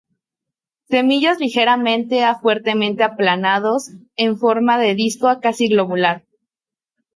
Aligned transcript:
Semillas 0.89 1.37
ligeramente 1.39 2.23
a 2.23 2.33
fuertemente 2.33 3.03
aplanados, 3.03 3.91
en 4.15 4.35
forma 4.39 4.79
de 4.79 4.95
disco 4.95 5.27
a 5.27 5.39
casi 5.41 5.67
globular. 5.69 6.25